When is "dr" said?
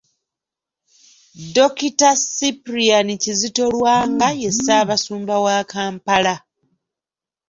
1.55-2.13